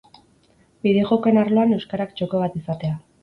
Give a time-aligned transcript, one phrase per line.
[0.85, 2.99] Bideojokoen arloan euskarak txoko bat izatea